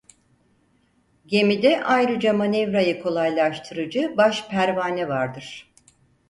[1.25, 5.71] Gemide ayrıca manevrayı kolaylaştırıcı baş pervane vardır.